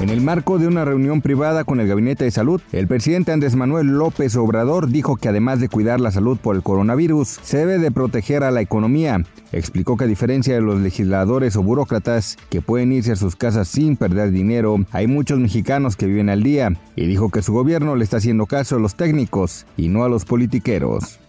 En 0.00 0.08
el 0.08 0.22
marco 0.22 0.58
de 0.58 0.66
una 0.66 0.86
reunión 0.86 1.20
privada 1.20 1.64
con 1.64 1.78
el 1.78 1.86
Gabinete 1.86 2.24
de 2.24 2.30
Salud, 2.30 2.62
el 2.72 2.88
presidente 2.88 3.32
Andrés 3.32 3.54
Manuel 3.54 3.88
López 3.88 4.34
Obrador 4.34 4.88
dijo 4.88 5.16
que 5.16 5.28
además 5.28 5.60
de 5.60 5.68
cuidar 5.68 6.00
la 6.00 6.10
salud 6.10 6.38
por 6.38 6.56
el 6.56 6.62
coronavirus, 6.62 7.28
se 7.42 7.58
debe 7.58 7.78
de 7.78 7.90
proteger 7.90 8.42
a 8.42 8.50
la 8.50 8.62
economía. 8.62 9.22
Explicó 9.52 9.98
que 9.98 10.04
a 10.04 10.06
diferencia 10.06 10.54
de 10.54 10.62
los 10.62 10.80
legisladores 10.80 11.54
o 11.56 11.62
burócratas 11.62 12.38
que 12.48 12.62
pueden 12.62 12.92
irse 12.92 13.12
a 13.12 13.16
sus 13.16 13.36
casas 13.36 13.68
sin 13.68 13.98
perder 13.98 14.30
dinero, 14.30 14.78
hay 14.90 15.06
muchos 15.06 15.38
mexicanos 15.38 15.96
que 15.96 16.06
viven 16.06 16.30
al 16.30 16.42
día 16.42 16.72
y 16.96 17.06
dijo 17.06 17.28
que 17.28 17.42
su 17.42 17.52
gobierno 17.52 17.94
le 17.94 18.04
está 18.04 18.16
haciendo 18.16 18.46
caso 18.46 18.76
a 18.76 18.80
los 18.80 18.94
técnicos 18.94 19.66
y 19.76 19.88
no 19.88 20.02
a 20.04 20.08
los 20.08 20.24
politiqueros. 20.24 21.20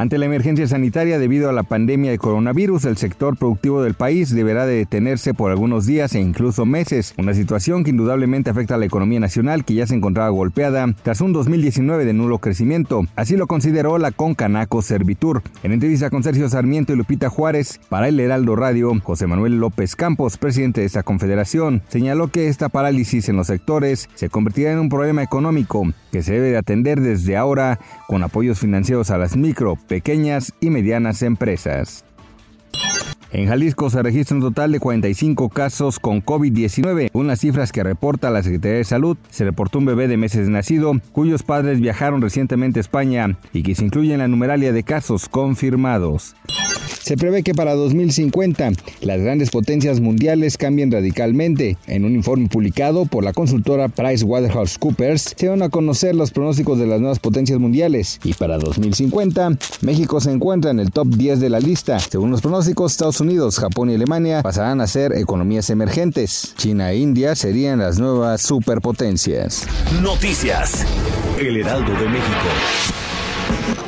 Ante 0.00 0.16
la 0.16 0.26
emergencia 0.26 0.68
sanitaria 0.68 1.18
debido 1.18 1.50
a 1.50 1.52
la 1.52 1.64
pandemia 1.64 2.12
de 2.12 2.18
coronavirus, 2.18 2.84
el 2.84 2.96
sector 2.98 3.36
productivo 3.36 3.82
del 3.82 3.94
país 3.94 4.32
deberá 4.32 4.64
de 4.64 4.76
detenerse 4.76 5.34
por 5.34 5.50
algunos 5.50 5.86
días 5.86 6.14
e 6.14 6.20
incluso 6.20 6.64
meses, 6.64 7.14
una 7.18 7.34
situación 7.34 7.82
que 7.82 7.90
indudablemente 7.90 8.48
afecta 8.48 8.76
a 8.76 8.78
la 8.78 8.86
economía 8.86 9.18
nacional 9.18 9.64
que 9.64 9.74
ya 9.74 9.88
se 9.88 9.96
encontraba 9.96 10.28
golpeada 10.28 10.86
tras 11.02 11.20
un 11.20 11.32
2019 11.32 12.04
de 12.04 12.12
nulo 12.12 12.38
crecimiento. 12.38 13.06
Así 13.16 13.36
lo 13.36 13.48
consideró 13.48 13.98
la 13.98 14.12
Concanaco 14.12 14.82
Servitur. 14.82 15.42
En 15.64 15.72
entrevista 15.72 16.10
con 16.10 16.22
Sergio 16.22 16.48
Sarmiento 16.48 16.92
y 16.92 16.96
Lupita 16.96 17.28
Juárez, 17.28 17.80
para 17.88 18.06
el 18.06 18.20
Heraldo 18.20 18.54
Radio, 18.54 18.92
José 19.02 19.26
Manuel 19.26 19.58
López 19.58 19.96
Campos, 19.96 20.38
presidente 20.38 20.82
de 20.82 20.86
esta 20.86 21.02
confederación, 21.02 21.82
señaló 21.88 22.28
que 22.28 22.46
esta 22.46 22.68
parálisis 22.68 23.28
en 23.28 23.34
los 23.34 23.48
sectores 23.48 24.08
se 24.14 24.28
convertirá 24.28 24.70
en 24.70 24.78
un 24.78 24.90
problema 24.90 25.24
económico 25.24 25.82
que 26.12 26.22
se 26.22 26.34
debe 26.34 26.50
de 26.50 26.58
atender 26.58 27.00
desde 27.00 27.36
ahora 27.36 27.80
con 28.06 28.22
apoyos 28.22 28.60
financieros 28.60 29.10
a 29.10 29.18
las 29.18 29.36
micro, 29.36 29.76
pequeñas 29.88 30.52
y 30.60 30.70
medianas 30.70 31.22
empresas. 31.22 32.04
En 33.30 33.46
Jalisco 33.46 33.90
se 33.90 34.02
registra 34.02 34.36
un 34.36 34.42
total 34.42 34.72
de 34.72 34.80
45 34.80 35.50
casos 35.50 35.98
con 35.98 36.24
COVID-19. 36.24 37.10
Unas 37.12 37.40
cifras 37.40 37.72
que 37.72 37.82
reporta 37.82 38.30
la 38.30 38.42
Secretaría 38.42 38.78
de 38.78 38.84
Salud. 38.84 39.18
Se 39.28 39.44
reportó 39.44 39.80
un 39.80 39.84
bebé 39.84 40.08
de 40.08 40.16
meses 40.16 40.46
de 40.46 40.52
nacido, 40.52 40.92
cuyos 41.12 41.42
padres 41.42 41.80
viajaron 41.80 42.22
recientemente 42.22 42.80
a 42.80 42.82
España 42.82 43.38
y 43.52 43.62
que 43.62 43.74
se 43.74 43.84
incluye 43.84 44.14
en 44.14 44.20
la 44.20 44.28
numeralia 44.28 44.72
de 44.72 44.82
casos 44.82 45.28
confirmados. 45.28 46.36
Se 47.02 47.16
prevé 47.16 47.42
que 47.42 47.54
para 47.54 47.74
2050 47.74 48.70
las 49.00 49.20
grandes 49.20 49.50
potencias 49.50 50.00
mundiales 50.00 50.56
cambien 50.56 50.90
radicalmente. 50.90 51.76
En 51.86 52.04
un 52.04 52.14
informe 52.14 52.48
publicado 52.48 53.06
por 53.06 53.24
la 53.24 53.32
consultora 53.32 53.88
PricewaterhouseCoopers 53.88 55.34
se 55.36 55.48
van 55.48 55.62
a 55.62 55.68
conocer 55.68 56.14
los 56.14 56.30
pronósticos 56.30 56.78
de 56.78 56.86
las 56.86 57.00
nuevas 57.00 57.18
potencias 57.18 57.58
mundiales 57.58 58.20
y 58.24 58.34
para 58.34 58.58
2050 58.58 59.58
México 59.82 60.20
se 60.20 60.30
encuentra 60.30 60.70
en 60.70 60.80
el 60.80 60.90
top 60.90 61.08
10 61.08 61.40
de 61.40 61.50
la 61.50 61.60
lista. 61.60 61.98
Según 61.98 62.30
los 62.30 62.40
pronósticos, 62.40 62.92
Estados 62.92 63.20
Unidos, 63.20 63.58
Japón 63.58 63.90
y 63.90 63.94
Alemania 63.94 64.42
pasarán 64.42 64.80
a 64.80 64.86
ser 64.86 65.12
economías 65.16 65.70
emergentes. 65.70 66.54
China 66.56 66.92
e 66.92 66.98
India 66.98 67.34
serían 67.34 67.78
las 67.78 67.98
nuevas 67.98 68.42
superpotencias. 68.42 69.66
Noticias. 70.02 70.84
El 71.38 71.56
Heraldo 71.56 71.92
de 71.92 72.08
México. 72.08 73.87